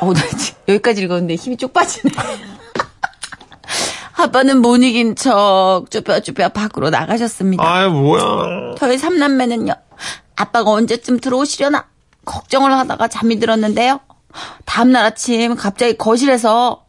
어, 0.00 0.14
나 0.14 0.20
여기까지 0.66 1.02
읽었는데 1.02 1.34
힘이 1.34 1.58
쭉 1.58 1.74
빠지네. 1.74 2.10
아빠는 4.16 4.62
못 4.62 4.78
이긴 4.78 5.14
척 5.14 5.84
쭈뼛쭈뼛 5.90 6.54
밖으로 6.54 6.88
나가셨습니다. 6.88 7.62
아이, 7.62 7.90
뭐야. 7.90 8.76
저희 8.78 8.96
삼남매는요, 8.96 9.74
아빠가 10.36 10.70
언제쯤 10.70 11.20
들어오시려나 11.20 11.84
걱정을 12.24 12.72
하다가 12.72 13.08
잠이 13.08 13.38
들었는데요. 13.38 14.00
다음날 14.64 15.04
아침 15.04 15.54
갑자기 15.54 15.98
거실에서 15.98 16.85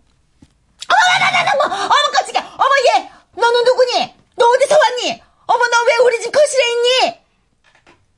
어머, 0.89 1.19
나, 1.19 1.31
나, 1.31 1.43
나, 1.43 1.51
어머, 1.65 1.75
어머, 1.75 2.11
깜짝이야. 2.13 2.41
어머, 2.57 2.69
얘, 3.01 3.09
너는 3.35 3.63
누구니? 3.63 4.13
너 4.35 4.45
어디서 4.45 4.75
왔니? 4.77 5.21
어머, 5.47 5.65
너 5.67 5.77
왜 5.87 6.05
우리 6.05 6.21
집 6.21 6.31
거실에 6.31 6.63
있니? 6.71 7.17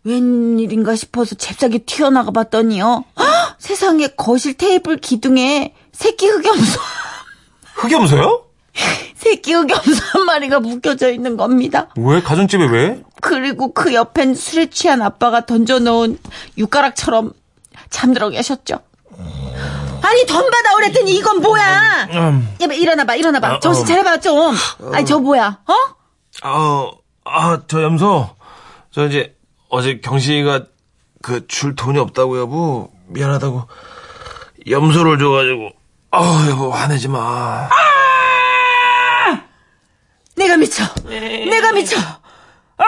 웬일인가 0.03 0.95
싶어서 0.95 1.35
잽싸게 1.35 1.79
튀어나가 1.79 2.31
봤더니요. 2.31 3.03
헉, 3.19 3.55
세상에 3.59 4.07
거실 4.07 4.53
테이블 4.55 4.97
기둥에 4.97 5.73
새끼 5.91 6.27
흑염소, 6.27 6.79
흑염소요? 7.75 8.45
새끼 9.15 9.53
흑염소 9.53 10.01
한 10.13 10.25
마리가 10.25 10.61
묶여져 10.61 11.11
있는 11.11 11.35
겁니다. 11.38 11.89
왜? 11.97 12.21
가정집에 12.21 12.65
왜? 12.67 13.03
그리고 13.21 13.73
그 13.73 13.93
옆엔 13.93 14.35
술에 14.35 14.67
취한 14.69 15.01
아빠가 15.01 15.45
던져놓은 15.45 16.17
육가락처럼 16.57 17.33
잠들어 17.89 18.29
계셨죠. 18.29 18.79
아니 20.09 20.25
돈 20.25 20.49
받아 20.49 20.75
오랬더니 20.75 21.11
이건 21.17 21.39
뭐야? 21.41 22.07
음. 22.11 22.55
야, 22.61 22.65
일어나봐, 22.73 23.15
일어나봐. 23.15 23.47
아, 23.47 23.59
정신 23.59 23.83
어. 23.83 23.85
차려봐 23.85 24.19
좀. 24.19 24.55
아니 24.91 25.05
저 25.05 25.19
뭐야? 25.19 25.59
어? 25.67 25.73
아, 26.41 26.91
아, 27.25 27.61
저 27.67 27.83
염소. 27.83 28.27
저 28.91 29.05
이제 29.05 29.35
어제 29.69 29.99
경식이가 29.99 30.65
그 31.21 31.45
줄 31.47 31.75
돈이 31.75 31.99
없다고 31.99 32.39
여보. 32.39 32.91
미안하다고. 33.07 33.67
염소를 34.67 35.19
줘가지고. 35.19 35.69
아, 36.11 36.47
여보 36.49 36.71
화내지 36.71 37.07
마. 37.07 37.69
내가 40.35 40.57
미쳐. 40.57 40.83
내가 41.05 41.71
미쳐. 41.73 41.97
아! 42.77 42.85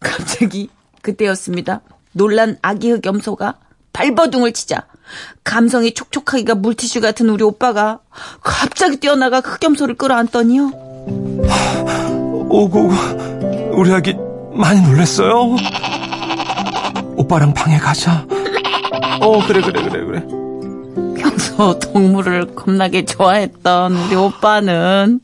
갑자기 0.00 0.68
그때였습니다. 1.00 1.80
놀란 2.12 2.58
아기 2.60 2.90
흑 2.90 3.06
염소가 3.06 3.54
발버둥을 3.96 4.52
치자 4.52 4.82
감성이 5.42 5.94
촉촉하기가 5.94 6.56
물티슈 6.56 7.00
같은 7.00 7.30
우리 7.30 7.42
오빠가 7.42 8.00
갑자기 8.42 8.98
뛰어나가 8.98 9.40
흑염소를 9.40 9.94
끌어안더니요. 9.94 10.70
오고, 12.50 12.90
우리 13.72 13.92
아기 13.94 14.14
많이 14.52 14.82
놀랬어요. 14.82 15.56
오빠랑 17.16 17.54
방에 17.54 17.78
가자. 17.78 18.26
어, 19.20 19.46
그래, 19.46 19.62
그래, 19.62 19.82
그래, 19.82 20.04
그래. 20.04 20.22
평소 21.18 21.78
동물을 21.78 22.54
겁나게 22.54 23.06
좋아했던 23.06 23.96
우리 23.96 24.14
오빠는 24.14 25.20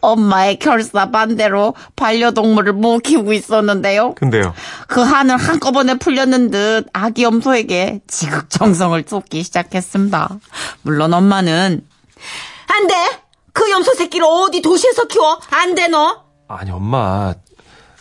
엄마의 0.00 0.58
결사 0.58 1.10
반대로 1.10 1.74
반려동물을 1.96 2.72
못 2.74 2.98
키우고 3.00 3.32
있었는데요. 3.32 4.14
근데요. 4.14 4.54
그 4.86 5.00
한을 5.00 5.36
한꺼번에 5.36 5.94
풀렸는 5.94 6.50
듯 6.50 6.86
아기 6.92 7.22
염소에게 7.24 8.00
지극정성을 8.06 9.04
쏟기 9.06 9.42
시작했습니다. 9.42 10.38
물론 10.82 11.14
엄마는 11.14 11.84
안 12.68 12.86
돼! 12.86 12.94
그 13.52 13.70
염소 13.70 13.94
새끼를 13.94 14.26
어디 14.28 14.62
도시에서 14.62 15.06
키워? 15.06 15.40
안 15.50 15.74
돼, 15.74 15.88
너! 15.88 16.22
아니, 16.48 16.70
엄마. 16.70 17.34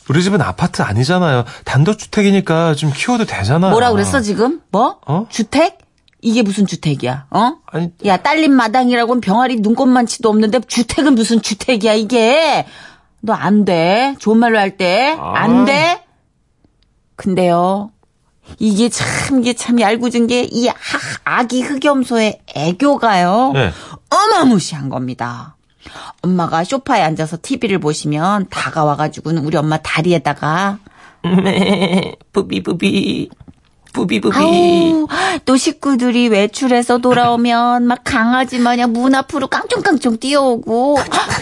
우리 0.10 0.24
집은 0.24 0.42
아파트 0.42 0.82
아니잖아요. 0.82 1.46
단독주택이니까 1.66 2.76
좀 2.76 2.92
키워도 2.94 3.26
되잖아. 3.26 3.70
뭐라 3.70 3.92
그랬어, 3.92 4.22
지금? 4.22 4.62
뭐? 4.72 5.00
어? 5.06 5.26
주택? 5.30 5.80
이게 6.28 6.42
무슨 6.42 6.66
주택이야, 6.68 7.28
어? 7.32 7.54
아니, 7.68 7.92
야, 8.06 8.18
딸린 8.18 8.54
마당이라고는 8.54 9.22
병아리 9.22 9.58
눈꽃만치도 9.58 10.30
없는데 10.30 10.60
주택은 10.62 11.16
무슨 11.16 11.42
주택이야, 11.42 11.94
이게. 11.94 12.66
너 13.22 13.34
안 13.34 13.66
돼. 13.66 14.16
좋은 14.20 14.38
말로 14.38 14.60
할 14.60 14.78
때. 14.78 15.16
아. 15.20 15.34
안 15.36 15.66
돼. 15.66 16.04
근데요. 17.16 17.92
이게 18.60 18.90
참, 18.90 19.40
이게 19.40 19.54
참 19.54 19.80
얄궂은 19.82 20.28
게 20.28 20.48
이 20.52 20.70
아기 21.24 21.62
흑염소의 21.62 22.42
애교가요. 22.56 23.52
네. 23.54 23.72
어마무시한 24.10 24.90
겁니다. 24.90 25.58
엄마가 26.22 26.64
소파에 26.64 27.02
앉아서 27.02 27.38
TV를 27.42 27.80
보시면 27.80 28.48
다가와가지고는 28.50 29.44
우리 29.46 29.58
엄마 29.58 29.78
다리에다가 29.78 30.80
부비부비 32.34 32.62
부비 32.64 33.30
부비 33.98 34.22
아우, 34.34 35.08
또 35.46 35.58
식구들이 35.58 36.28
외출해서 36.30 37.00
돌아오면 37.00 37.88
막 37.88 38.00
강아지 38.04 38.60
마냥 38.60 38.94
문 38.94 39.16
앞으로 39.16 39.48
깡총깡총 39.48 40.18
뛰어오고 40.18 40.98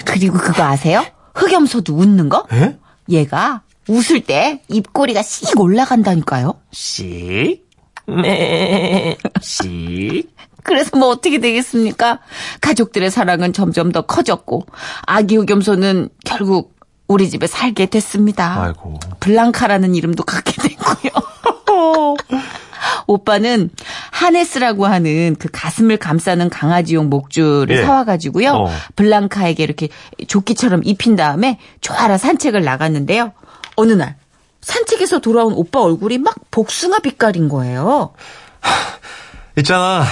그리고 0.05 0.37
그거 0.37 0.63
아세요? 0.63 1.05
흑염소도 1.33 1.93
웃는 1.93 2.29
거? 2.29 2.45
에? 2.53 2.77
얘가 3.09 3.61
웃을 3.89 4.21
때 4.21 4.61
입꼬리가 4.69 5.21
씩 5.21 5.59
올라간다니까요. 5.59 6.55
씩, 6.71 7.67
네, 8.07 9.17
씩. 9.41 10.33
그래서 10.63 10.97
뭐 10.97 11.09
어떻게 11.09 11.39
되겠습니까? 11.39 12.19
가족들의 12.61 13.11
사랑은 13.11 13.53
점점 13.53 13.91
더 13.91 14.01
커졌고 14.01 14.65
아기 15.05 15.35
흑염소는 15.35 16.09
결국 16.23 16.73
우리 17.07 17.29
집에 17.29 17.45
살게 17.45 17.85
됐습니다. 17.87 18.63
아이고. 18.63 18.99
블랑카라는 19.19 19.93
이름도 19.93 20.23
갖게 20.23 20.53
됐고요. 20.53 21.11
오빠는 23.07 23.69
하네스라고 24.11 24.85
하는 24.85 25.35
그 25.37 25.49
가슴을 25.51 25.97
감싸는 25.97 26.49
강아지용 26.49 27.09
목줄을 27.09 27.77
예. 27.77 27.83
사와가지고요. 27.83 28.51
어. 28.51 28.71
블랑카에게 28.95 29.63
이렇게 29.63 29.89
조끼처럼 30.27 30.81
입힌 30.83 31.15
다음에 31.15 31.59
좋아라 31.81 32.17
산책을 32.17 32.63
나갔는데요. 32.63 33.33
어느 33.75 33.93
날 33.93 34.15
산책에서 34.61 35.19
돌아온 35.19 35.53
오빠 35.53 35.81
얼굴이 35.81 36.17
막 36.17 36.35
복숭아 36.51 36.99
빛깔인 36.99 37.49
거예요. 37.49 38.13
있잖아. 39.57 40.03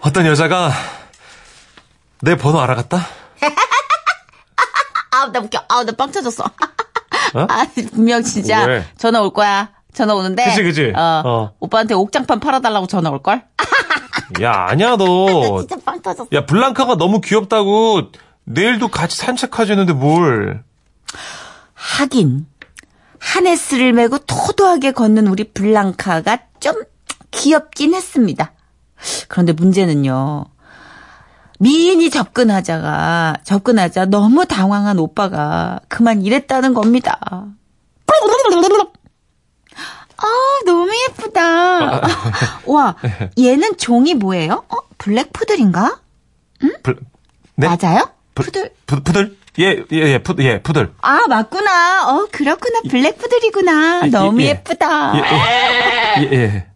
어떤 0.00 0.26
여자가 0.26 0.70
내 2.20 2.36
번호 2.36 2.60
알아갔다? 2.60 3.06
아우 5.10 5.30
나 5.32 5.40
웃겨. 5.40 5.64
아우 5.68 5.84
나빵 5.84 6.10
터졌어. 6.10 6.44
어? 6.44 7.46
아 7.48 7.66
분명 7.92 8.22
진짜 8.22 8.64
왜? 8.66 8.84
전화 8.98 9.20
올 9.22 9.32
거야. 9.32 9.70
전화 9.94 10.14
오는데. 10.14 10.44
그치, 10.44 10.62
그치. 10.62 10.92
어, 10.94 11.22
어. 11.24 11.52
오빠한테 11.60 11.94
옥장판 11.94 12.40
팔아달라고 12.40 12.86
전화 12.86 13.10
올 13.10 13.22
걸. 13.22 13.44
야, 14.42 14.66
아니야, 14.68 14.96
너. 14.96 15.60
진짜 15.60 15.76
빵 15.84 16.02
터졌어. 16.02 16.28
야, 16.32 16.44
블랑카가 16.44 16.96
너무 16.96 17.20
귀엽다고 17.20 18.10
내일도 18.44 18.88
같이 18.88 19.16
산책하자는데 19.16 19.92
뭘. 19.94 20.64
하긴 21.74 22.46
하네스를 23.18 23.92
메고 23.92 24.18
토도하게 24.18 24.92
걷는 24.92 25.28
우리 25.28 25.44
블랑카가 25.44 26.38
좀 26.60 26.82
귀엽긴 27.30 27.94
했습니다. 27.94 28.52
그런데 29.28 29.52
문제는요. 29.52 30.46
미인이 31.60 32.10
접근하자가 32.10 33.38
접근하자 33.44 34.06
너무 34.06 34.44
당황한 34.44 34.98
오빠가 34.98 35.80
그만 35.88 36.22
이랬다는 36.22 36.74
겁니다. 36.74 37.18
아 40.16 40.53
너무 40.64 40.90
예쁘다. 41.10 42.00
와 42.66 42.96
얘는 43.38 43.76
종이 43.76 44.14
뭐예요? 44.14 44.64
어 44.68 44.76
블랙 44.98 45.32
푸들인가? 45.32 46.00
블- 46.82 46.98
네? 47.56 47.68
맞아요? 47.68 48.10
푸들. 48.34 48.70
푸, 48.86 49.00
푸들? 49.02 49.36
예, 49.60 49.84
예, 49.92 49.96
예, 49.96 50.18
푸, 50.18 50.34
예, 50.40 50.60
푸들. 50.60 50.92
아, 51.00 51.20
맞구나. 51.28 52.08
어, 52.10 52.26
그렇구나. 52.32 52.80
블랙 52.90 53.16
푸들이구나. 53.18 54.02
예, 54.06 54.10
너무 54.10 54.42
예. 54.42 54.46
예쁘다. 54.48 55.14
예, 55.16 56.22
예, 56.22 56.28
예, 56.32 56.36
예. 56.36 56.66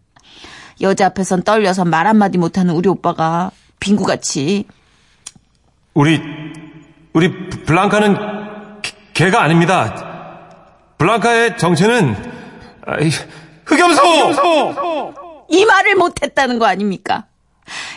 여자 0.79 1.07
앞에선 1.07 1.43
떨려서 1.43 1.83
말 1.83 2.07
한마디 2.07 2.37
못하는 2.37 2.73
우리 2.73 2.87
오빠가 2.87 3.51
빙구같이 3.81 4.65
우리, 5.93 6.21
우리 7.11 7.49
블랑카는 7.65 8.81
개- 8.81 8.91
개가 9.13 9.41
아닙니다. 9.43 10.45
블랑카의 10.97 11.57
정체는, 11.57 12.15
아이, 12.85 13.09
흑염소! 13.79 15.13
이 15.49 15.65
말을 15.65 15.95
못했다는 15.95 16.59
거 16.59 16.65
아닙니까? 16.65 17.25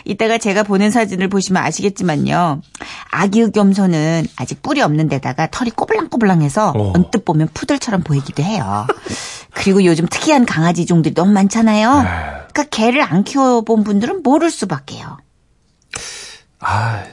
이따가 0.05 0.37
제가 0.37 0.63
보낸 0.63 0.91
사진을 0.91 1.29
보시면 1.29 1.63
아시겠지만요. 1.63 2.61
아기 3.09 3.41
흑염소는 3.41 4.27
아직 4.35 4.61
뿔이 4.61 4.81
없는 4.81 5.09
데다가 5.09 5.47
털이 5.49 5.71
꼬불랑꼬불랑해서 5.71 6.73
어. 6.75 6.93
언뜻 6.95 7.25
보면 7.25 7.49
푸들처럼 7.53 8.03
보이기도 8.03 8.43
해요. 8.43 8.85
그리고 9.51 9.83
요즘 9.83 10.07
특이한 10.07 10.45
강아지 10.45 10.85
종들이 10.85 11.13
너무 11.13 11.31
많잖아요. 11.31 11.89
그러니까 12.53 12.63
개를 12.69 13.01
안 13.01 13.23
키워본 13.23 13.83
분들은 13.83 14.21
모를 14.23 14.51
수밖에요. 14.51 15.17
아, 16.59 17.03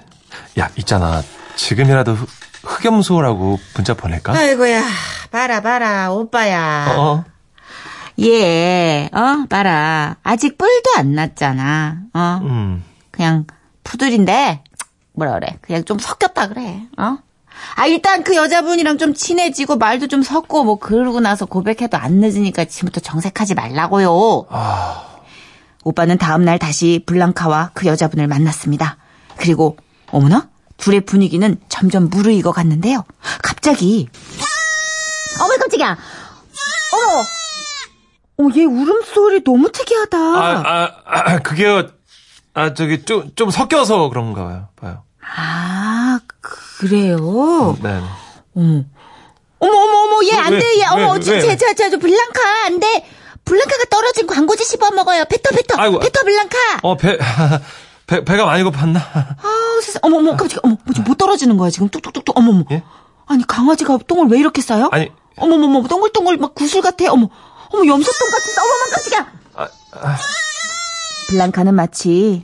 야, 0.59 0.71
있잖아. 0.77 1.23
지금이라도 1.57 2.12
흑, 2.15 2.29
흑염소라고 2.62 3.59
문자 3.75 3.95
보낼까? 3.95 4.33
아이고야, 4.37 4.83
봐라 5.31 5.61
봐라 5.61 6.11
오빠야. 6.12 6.95
어, 6.97 7.25
얘, 8.23 9.09
어, 9.12 9.47
봐라. 9.49 10.17
아직 10.23 10.59
뿔도 10.59 10.91
안 10.97 11.15
났잖아. 11.15 11.99
어. 12.12 12.41
음. 12.43 12.85
그냥 13.11 13.47
푸들인데 13.85 14.62
뭐라 15.12 15.35
그래 15.35 15.59
그냥 15.61 15.85
좀 15.85 15.99
섞였다 15.99 16.49
그래 16.49 16.83
어? 16.97 17.19
아 17.75 17.87
일단 17.87 18.25
그 18.25 18.35
여자분이랑 18.37 18.97
좀 18.99 19.12
친해지고 19.12 19.77
말도 19.77 20.09
좀 20.09 20.23
섞고 20.23 20.65
뭐 20.65 20.79
그러고 20.79 21.21
나서 21.21 21.45
고백해도 21.45 21.99
안 21.99 22.15
늦으니까 22.15 22.65
지금부터 22.65 23.00
정색하지 23.00 23.55
말라고요 23.55 24.47
오빠는 25.85 26.19
다음날 26.19 26.59
다시 26.59 27.03
블랑카와 27.05 27.73
그 27.75 27.87
여자분을 27.87 28.27
만났습니다 28.29 28.97
그리고 29.37 29.77
어머나 30.11 30.49
둘의 30.79 31.03
분위기는 31.03 31.59
점점 31.69 32.09
무르익어 32.09 32.53
갔는데요 32.53 33.05
갑자기 33.43 34.09
어머 35.39 35.57
깜짝이야 35.59 35.99
어머 36.95 37.25
어머 38.40 38.49
얘 38.56 38.64
울음소리 38.64 39.44
너무 39.44 39.70
특이하다 39.70 40.16
아, 40.18 40.62
아, 40.64 40.90
아, 41.04 41.38
그게요. 41.40 41.88
아, 42.54 42.75
저기, 42.75 43.04
좀, 43.04 43.30
좀 43.37 43.50
섞여서 43.50 44.09
그런가 44.09 44.44
봐요. 44.44 44.68
봐요. 44.76 45.04
아, 45.37 46.18
그래요? 46.30 47.76
네. 47.82 48.00
어머. 48.56 48.85
어머, 49.59 49.76
어머, 49.76 49.99
어머, 49.99 50.26
얘안 50.32 50.54
왜, 50.54 50.59
돼, 50.59 50.80
얘, 50.80 50.85
어머, 50.90 51.12
왜, 51.12 51.20
제, 51.20 51.32
왜, 51.35 51.40
제, 51.40 51.49
왜? 51.49 51.56
제, 51.56 51.75
제, 51.75 51.90
저, 51.90 51.99
블랑카, 51.99 52.64
안 52.66 52.80
돼. 52.80 53.06
블랑카가 53.44 53.85
떨어진 53.90 54.26
광고지 54.26 54.64
씹어 54.64 54.90
먹어요. 54.90 55.25
뱉어, 55.26 55.50
뱉어. 55.50 55.80
아이고. 55.80 55.99
뱉어, 56.00 56.25
블랑카. 56.25 56.59
어, 56.82 56.97
배, 56.97 57.18
배, 58.06 58.25
배가 58.25 58.47
많이 58.47 58.64
고팠나? 58.64 58.97
아, 58.97 59.80
세상, 59.82 60.00
어머, 60.02 60.16
어머, 60.16 60.30
깜짝이야. 60.37 60.61
어머, 60.64 60.76
뭐, 60.85 60.94
지금 60.94 61.04
못 61.04 61.18
떨어지는 61.18 61.56
거야, 61.59 61.70
지금. 61.70 61.88
뚝뚝뚝뚝. 61.90 62.37
어머, 62.37 62.50
어머. 62.50 62.64
예? 62.73 62.82
아니, 63.26 63.47
강아지가 63.47 63.99
똥을 64.09 64.28
왜 64.28 64.38
이렇게 64.40 64.62
싸요? 64.62 64.88
아니. 64.90 65.12
어머, 65.37 65.54
어머, 65.54 65.66
어머, 65.66 65.88
동글동글 65.88 66.38
막 66.38 66.54
구슬 66.54 66.80
같아. 66.80 67.12
어머, 67.12 67.28
어머, 67.71 67.87
염소똥 67.87 68.31
같은데. 68.31 68.61
어머, 68.61 68.71
어머, 68.75 68.85
깜짝이야. 68.91 69.33
아, 69.93 70.17
블랑카는 71.29 71.75
마치 71.75 72.43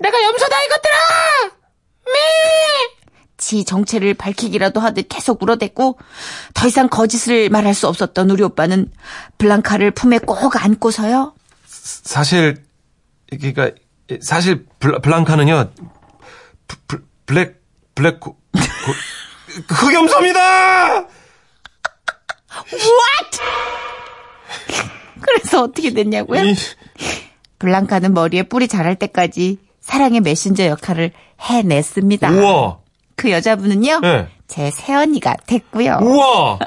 내가 0.00 0.22
염소다 0.22 0.62
이것들아! 0.64 0.94
미! 2.06 2.12
지 3.36 3.64
정체를 3.64 4.14
밝히기라도 4.14 4.80
하듯 4.80 5.08
계속 5.08 5.42
울어댔고 5.42 5.98
더 6.54 6.66
이상 6.66 6.88
거짓을 6.88 7.48
말할 7.50 7.72
수 7.74 7.86
없었던 7.88 8.30
우리 8.30 8.42
오빠는 8.42 8.90
블랑카를 9.38 9.92
품에 9.92 10.18
꼭 10.18 10.62
안고서요. 10.64 11.34
사실, 11.66 12.64
그니까, 13.30 13.70
사실, 14.20 14.66
블, 14.80 15.00
블랑카는요, 15.00 15.72
브- 16.66 16.76
브- 16.88 17.06
black, 17.26 17.60
black, 17.94 18.18
고, 18.20 18.34
고, 18.34 18.40
흑염소입니다! 19.74 21.06
그래서 25.34 25.62
어떻게 25.62 25.92
됐냐고요? 25.92 26.44
이, 26.44 26.54
블랑카는 27.58 28.14
머리에 28.14 28.44
뿔이 28.44 28.68
자랄 28.68 28.96
때까지 28.96 29.58
사랑의 29.80 30.20
메신저 30.20 30.66
역할을 30.66 31.12
해냈습니다. 31.40 32.30
우와, 32.30 32.78
그 33.16 33.30
여자분은요. 33.30 34.00
네. 34.00 34.28
제 34.46 34.70
새언니가 34.70 35.34
됐고요. 35.46 35.98
우와! 36.02 36.58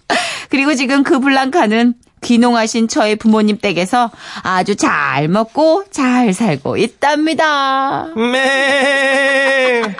그리고 0.48 0.74
지금 0.74 1.02
그 1.02 1.18
블랑카는 1.20 1.94
귀농하신 2.26 2.88
저의 2.88 3.14
부모님 3.14 3.58
댁에서 3.58 4.10
아주 4.42 4.74
잘 4.74 5.28
먹고 5.28 5.84
잘 5.92 6.32
살고 6.32 6.76
있답니다. 6.76 8.06
매! 8.16 9.82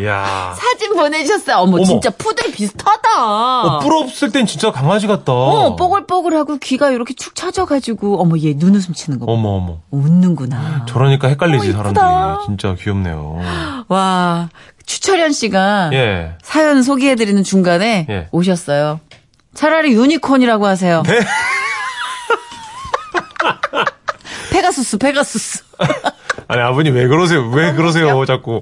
이야. 0.00 0.54
사진 0.56 0.94
보내주셨어요. 0.94 1.56
어머, 1.56 1.78
어머. 1.78 1.84
진짜 1.84 2.10
푸들 2.10 2.52
비슷하다. 2.52 3.08
어, 3.24 3.78
뿔 3.80 3.92
없을 3.94 4.30
땐 4.30 4.46
진짜 4.46 4.70
강아지 4.70 5.08
같다. 5.08 5.32
어, 5.32 5.74
뽀글뽀글하고 5.74 6.58
귀가 6.58 6.90
이렇게 6.90 7.14
축 7.14 7.34
처져가지고, 7.34 8.20
어머, 8.20 8.38
얘 8.38 8.54
눈웃음 8.54 8.94
치는 8.94 9.18
거 9.18 9.26
봐. 9.26 9.32
어머, 9.32 9.48
어머. 9.50 9.78
웃는구나. 9.90 10.86
저러니까 10.86 11.28
헷갈리지, 11.28 11.70
어, 11.70 11.72
사람들이. 11.72 12.04
진짜 12.46 12.74
귀엽네요. 12.78 13.40
와, 13.88 14.48
추철현 14.86 15.32
씨가 15.32 15.90
예. 15.94 16.32
사연 16.42 16.82
소개해드리는 16.82 17.42
중간에 17.42 18.06
예. 18.08 18.28
오셨어요. 18.30 19.00
차라리 19.58 19.92
유니콘이라고 19.94 20.66
하세요. 20.68 21.02
네? 21.04 21.18
페가수스, 24.52 24.98
페가수스. 24.98 25.64
아니, 26.46 26.62
아버님 26.62 26.94
왜 26.94 27.08
그러세요? 27.08 27.48
왜 27.50 27.72
그러세요, 27.72 28.24
자꾸. 28.24 28.60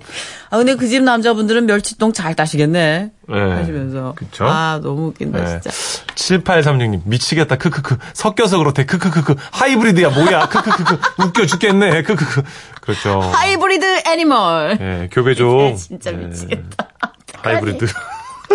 아, 0.50 0.56
근데 0.56 0.74
그 0.74 0.88
집 0.88 1.02
남자분들은 1.02 1.66
멸치똥 1.66 2.14
잘 2.14 2.34
따시겠네. 2.34 3.10
네. 3.28 3.38
하시면서. 3.52 4.14
그쵸? 4.16 4.46
아, 4.48 4.80
너무 4.82 5.08
웃긴다, 5.08 5.38
네. 5.38 5.60
진짜. 5.60 5.70
7836님, 6.14 7.02
미치겠다, 7.04 7.56
크크크. 7.56 7.98
섞여서 8.14 8.56
그렇대, 8.58 8.86
크크크크. 8.86 9.34
하이브리드야, 9.52 10.08
뭐야, 10.10 10.48
크크크크. 10.48 10.98
웃겨 11.24 11.44
죽겠네, 11.46 12.02
크크크. 12.04 12.42
그렇죠. 12.80 13.20
하이브리드 13.20 14.02
animal. 14.08 14.78
예, 14.80 15.08
교배종. 15.12 15.76
진짜 15.76 16.10
예, 16.12 16.16
미치겠다. 16.16 16.88
하이브리드. 17.42 17.86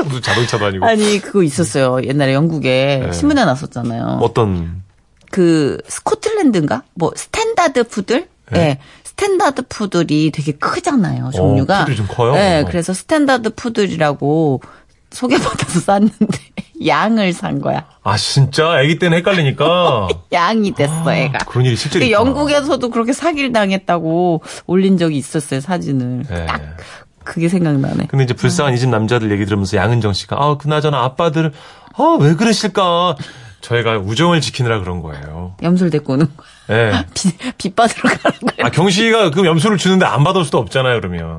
무슨 0.05 0.21
자동차도 0.21 0.65
아니고. 0.65 0.85
아니, 0.85 1.19
그거 1.19 1.43
있었어요. 1.43 2.03
옛날에 2.03 2.33
영국에 2.33 3.01
네. 3.05 3.11
신문에 3.11 3.43
났었잖아요. 3.45 4.19
어떤, 4.21 4.83
그, 5.31 5.77
스코틀랜드인가? 5.87 6.83
뭐, 6.93 7.11
standard 7.15 7.83
푸들? 7.85 8.27
예. 8.53 8.57
네. 8.57 8.79
standard 9.03 9.63
푸들이 9.69 10.31
되게 10.31 10.53
크잖아요, 10.53 11.31
종류가. 11.31 11.79
푸들이 11.79 11.95
좀 11.97 12.07
커요? 12.09 12.33
네, 12.33 12.61
어. 12.61 12.65
그래서 12.65 12.93
standard 12.93 13.51
푸들이라고 13.55 14.61
소개받아서 15.11 15.79
샀는데, 15.81 16.37
양을 16.85 17.33
산 17.33 17.61
거야. 17.61 17.85
아, 18.03 18.17
진짜? 18.17 18.71
아기 18.71 18.97
때는 18.97 19.17
헷갈리니까. 19.19 20.07
양이 20.33 20.71
됐어, 20.73 21.13
애가. 21.13 21.39
그런 21.45 21.65
일이 21.65 21.75
실제로. 21.75 22.03
그. 22.05 22.11
영국에서도 22.11 22.89
그렇게 22.89 23.13
사기를 23.13 23.51
당했다고 23.51 24.41
올린 24.65 24.97
적이 24.97 25.17
있었어요, 25.17 25.59
사진을. 25.61 26.23
네. 26.29 26.45
딱 26.47 26.61
그게 27.23 27.47
생각나네. 27.49 28.07
근데 28.07 28.23
이제 28.23 28.33
불쌍한 28.33 28.73
이 28.73 28.77
집 28.77 28.89
남자들 28.89 29.31
얘기 29.31 29.45
들으면서 29.45 29.77
양은정 29.77 30.13
씨가, 30.13 30.35
아, 30.39 30.57
그나저나 30.57 31.03
아빠들, 31.03 31.51
아, 31.97 32.17
왜 32.19 32.35
그러실까? 32.35 33.15
저희가 33.61 33.99
우정을 33.99 34.41
지키느라 34.41 34.79
그런 34.79 35.03
거예요. 35.03 35.53
염소를 35.61 35.91
데리고 35.91 36.13
오는 36.13 36.27
거야. 36.35 36.47
예. 36.77 37.05
빚, 37.13 37.35
빚 37.59 37.75
받으러 37.75 38.09
가는 38.09 38.39
거야. 38.39 38.65
아, 38.65 38.69
경씨가 38.71 39.29
그 39.29 39.45
염소를 39.45 39.77
주는데 39.77 40.05
안 40.05 40.23
받을 40.23 40.43
수도 40.45 40.57
없잖아요, 40.57 40.99
그러면. 40.99 41.37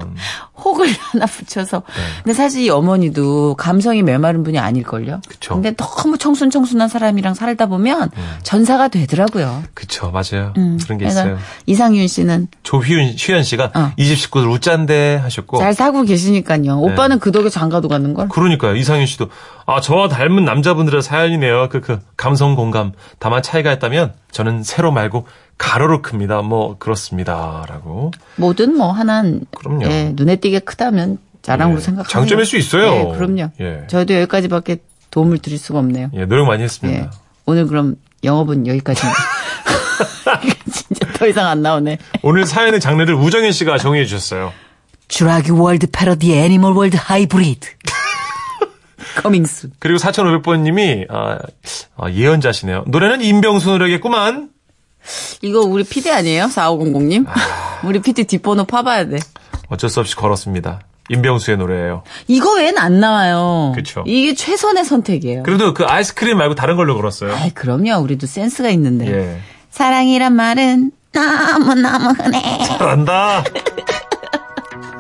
혹을 0.72 0.88
하나 1.12 1.26
붙여서. 1.26 1.78
네. 1.87 1.92
근데 2.24 2.32
사실 2.35 2.62
이 2.62 2.70
어머니도 2.70 3.54
감성이 3.56 4.02
메마른 4.02 4.42
분이 4.42 4.58
아닐걸요? 4.58 5.20
그쵸. 5.28 5.54
근데 5.54 5.74
너무 5.76 6.16
청순청순한 6.16 6.88
사람이랑 6.88 7.35
살다 7.35 7.66
보면 7.66 8.11
음. 8.16 8.22
전사가 8.42 8.88
되더라고요. 8.88 9.62
그쵸, 9.74 10.11
맞아요. 10.11 10.54
음, 10.56 10.78
그런 10.82 10.98
게 10.98 11.06
있어요. 11.06 11.38
이상윤 11.66 12.06
씨는 12.08 12.48
조휘연, 12.62 13.14
휘연 13.18 13.42
씨가 13.42 13.70
어. 13.74 13.92
이집 13.96 14.18
식구들 14.18 14.48
웃잔데 14.48 15.16
하셨고. 15.16 15.58
잘 15.58 15.74
사고 15.74 16.02
계시니까요. 16.02 16.78
오빠는 16.78 17.18
그 17.18 17.32
덕에 17.32 17.50
장가도 17.50 17.88
가는 17.88 18.14
걸. 18.14 18.28
그러니까요. 18.28 18.74
이상윤 18.76 19.06
씨도 19.06 19.28
아 19.66 19.80
저와 19.80 20.08
닮은 20.08 20.44
남자분들의 20.44 21.02
사연이네요. 21.02 21.68
그 21.68 21.82
그 21.82 21.98
감성 22.16 22.54
공감. 22.54 22.92
다만 23.18 23.42
차이가 23.42 23.72
있다면 23.72 24.14
저는 24.30 24.62
세로 24.62 24.92
말고 24.92 25.26
가로로 25.58 26.02
큽니다. 26.02 26.42
뭐 26.42 26.76
그렇습니다라고. 26.78 28.10
뭐든 28.36 28.76
뭐 28.76 28.92
하나는 28.92 29.42
그럼요. 29.56 29.84
예, 29.86 30.10
눈에 30.14 30.36
띄게 30.36 30.60
크다면 30.60 31.18
자랑으로 31.42 31.78
예, 31.78 31.82
생각하는 31.82 32.08
장점일. 32.10 32.44
수 32.46 32.56
있어요. 32.56 33.10
예, 33.12 33.16
그럼요. 33.16 33.50
예. 33.60 33.84
저희도 33.88 34.14
여기까지밖에 34.14 34.78
도움을 35.10 35.38
드릴 35.38 35.58
수가 35.58 35.78
없네요. 35.80 36.10
예, 36.14 36.24
노력 36.24 36.46
많이 36.46 36.62
했습니다. 36.62 37.00
예. 37.04 37.10
오늘 37.46 37.66
그럼 37.66 37.96
영업은 38.24 38.66
여기까지입니다. 38.66 39.20
진짜 40.72 41.06
더 41.14 41.26
이상 41.26 41.46
안 41.46 41.62
나오네. 41.62 41.98
오늘 42.22 42.46
사연의 42.46 42.80
장르를 42.80 43.14
우정현 43.14 43.52
씨가 43.52 43.78
정해 43.78 44.04
주셨어요. 44.04 44.52
주라기 45.08 45.50
월드 45.50 45.86
패러디 45.90 46.32
animal 46.37 46.72
world 46.72 46.96
하이브리드. 46.98 47.68
Coming 49.22 49.50
soon. 49.50 49.72
그리고 49.78 49.98
4,500번님이 49.98 51.06
아, 51.10 51.38
아, 51.96 52.10
예언자시네요. 52.10 52.84
노래는 52.86 53.20
임병수 53.20 53.70
노래겠구만. 53.70 54.48
이거 55.42 55.60
우리 55.60 55.84
PD 55.84 56.10
아니에요? 56.10 56.44
4500님? 56.46 57.26
우리 57.84 58.00
PD 58.00 58.24
뒷번호 58.24 58.64
파봐야 58.64 59.08
돼. 59.08 59.18
어쩔 59.68 59.90
수 59.90 60.00
없이 60.00 60.14
걸었습니다. 60.16 60.80
임병수의 61.10 61.56
노래예요. 61.58 62.04
이거 62.28 62.54
외엔 62.54 62.78
안 62.78 63.00
나와요. 63.00 63.72
그쵸. 63.74 64.04
이게 64.06 64.34
최선의 64.34 64.84
선택이에요. 64.84 65.42
그래도 65.42 65.74
그 65.74 65.84
아이스크림 65.84 66.38
말고 66.38 66.54
다른 66.54 66.76
걸로 66.76 66.94
걸었어요. 66.94 67.34
아이, 67.34 67.50
그럼요. 67.50 67.96
우리도 68.02 68.26
센스가 68.26 68.70
있는데. 68.70 69.10
예. 69.10 69.38
사랑이란 69.70 70.34
말은 70.34 70.92
너무너무 71.12 72.10
흔해. 72.10 72.64
잘한다. 72.64 73.44